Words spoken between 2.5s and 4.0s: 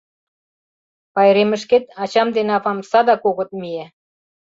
авам садак огыт мие.